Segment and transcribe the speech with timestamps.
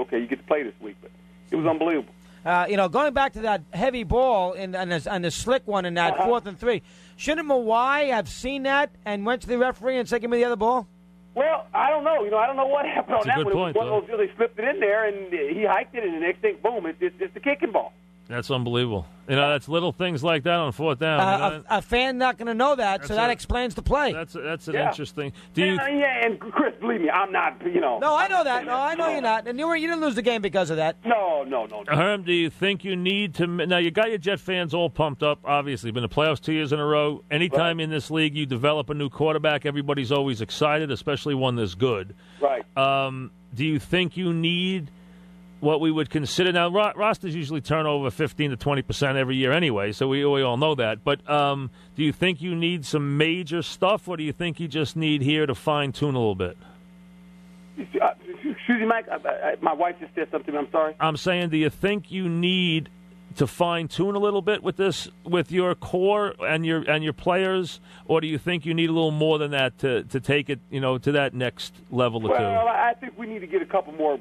[0.00, 0.96] okay, you get to play this week.
[1.00, 1.10] But
[1.50, 2.12] it was unbelievable.
[2.44, 5.66] Uh, you know, going back to that heavy ball in, and, the, and the slick
[5.66, 6.24] one in that Uh-huh.
[6.26, 6.82] fourth and three,
[7.16, 10.44] shouldn't Mawae have seen that and went to the referee and said, "Give me the
[10.44, 10.86] other ball"?
[11.34, 12.24] Well, I don't know.
[12.24, 13.74] You know, I don't know what happened That's a on that good one.
[13.74, 15.94] point, it was one of those deals they slipped it in there, and he hiked
[15.94, 17.92] it, and the next thing, boom, it's, it's, it's the kicking ball.
[18.28, 19.06] That's unbelievable.
[19.26, 21.18] You know, that's little things like that on fourth down.
[21.18, 23.74] you know, Uh, a, a fan not going to know that, so that a- explains
[23.74, 24.12] the play.
[24.12, 24.88] that's that's an Yeah.
[24.88, 25.32] interesting.
[25.54, 25.74] Do you?
[25.74, 27.56] yeah, yeah, and Chris, believe me, I'm not.
[27.64, 27.98] You know.
[27.98, 28.66] no, I know that.
[28.66, 30.76] No, I know you're not, and you were you didn't lose the game because of
[30.76, 30.96] that.
[31.06, 31.82] No, no, no.
[31.88, 31.96] no.
[31.96, 33.46] Herm, do you think you need to?
[33.46, 35.38] Now you got your Jet fans all pumped up.
[35.44, 37.22] Obviously, been in the playoffs two years in a row.
[37.30, 37.84] Anytime Right.
[37.84, 42.14] in this league you develop a new quarterback, everybody's always excited, especially one this good.
[42.40, 42.62] Right.
[42.76, 44.90] Um, do you think you need
[45.60, 46.68] what we would consider now?
[46.68, 50.42] Ro- rosters usually turn over fifteen to twenty percent every year anyway, so we we
[50.42, 51.04] all know that.
[51.04, 54.68] But um, do you think you need some major stuff, or do you think you
[54.68, 56.56] just need here to fine tune a little bit?
[57.78, 59.06] Uh, excuse me, Mike.
[59.62, 60.56] My wife just said something.
[60.56, 60.94] I'm sorry.
[60.98, 62.88] I'm saying, do you think you need
[63.36, 67.12] to fine tune a little bit with this, with your core and your and your
[67.12, 70.50] players, or do you think you need a little more than that to to take
[70.50, 72.68] it, you know, to that next level or Well, two?
[72.68, 74.18] I think we need to get a couple more,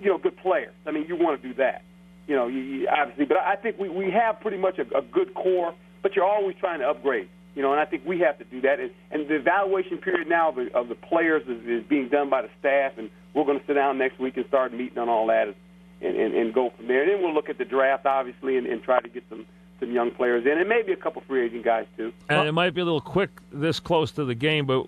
[0.00, 0.74] you know, good players.
[0.86, 1.82] I mean, you want to do that,
[2.26, 3.24] you know, you, you, obviously.
[3.24, 6.56] But I think we we have pretty much a, a good core, but you're always
[6.58, 7.72] trying to upgrade, you know.
[7.72, 8.80] And I think we have to do that.
[8.80, 12.30] And, and the evaluation period now of the, of the players is, is being done
[12.30, 15.08] by the staff, and we're going to sit down next week and start meeting on
[15.08, 15.54] all that,
[16.00, 17.02] and, and, and go from there.
[17.02, 19.46] And then we'll look at the draft, obviously, and, and try to get some
[19.80, 22.12] some young players in, and maybe a couple free agent guys too.
[22.28, 24.86] And it might be a little quick this close to the game, but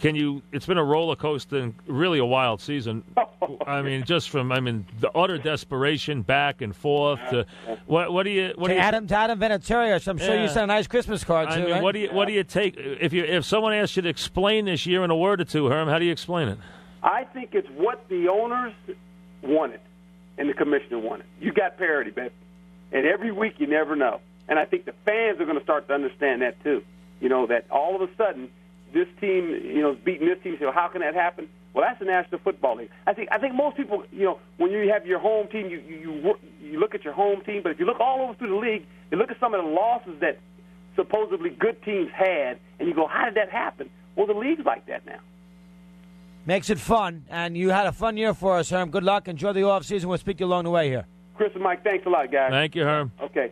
[0.00, 0.42] can you?
[0.50, 3.04] It's been a roller coaster and really a wild season.
[3.66, 7.20] I mean, just from I mean the utter desperation back and forth.
[7.30, 7.46] To,
[7.86, 10.42] what what do you what to do you Adam to Adam Vinatieri, I'm sure Yeah.
[10.42, 11.62] you sent a nice Christmas card I too.
[11.64, 11.82] mean, right?
[11.82, 14.64] what do you what do you take if you if someone asks you to explain
[14.64, 15.88] this year in a word or two, Herm?
[15.88, 16.58] How do you explain it?
[17.02, 18.72] I think it's what the owners
[19.42, 19.80] wanted
[20.38, 21.26] and the commissioner wanted.
[21.40, 22.34] You got parity, baby.
[22.92, 24.20] And every week you never know.
[24.48, 26.82] And I think the fans are going to start to understand that too.
[27.20, 28.50] You know, that all of a sudden
[28.92, 30.56] this team, you know, beating this team.
[30.60, 31.48] So how can that happen?
[31.72, 32.90] Well, that's the National Football League.
[33.06, 35.78] I think I think most people, you know, when you have your home team, you
[35.86, 38.34] you you, work- you look at your home team, but if you look all over
[38.34, 40.38] through the league, you look at some of the losses that
[40.96, 43.88] supposedly good teams had, and you go, how did that happen?
[44.16, 45.20] Well, the league's like that now.
[46.46, 48.90] Makes it fun, and you had a fun year for us, Herm.
[48.90, 49.28] Good luck.
[49.28, 50.08] Enjoy the off season.
[50.08, 51.06] We'll speak to you along the way here.
[51.36, 52.50] Chris and Mike, thanks a lot, guys.
[52.50, 53.12] Thank you, Herm.
[53.22, 53.48] Okay.